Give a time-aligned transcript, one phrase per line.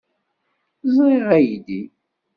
[0.95, 1.81] Ẓriɣ aydi.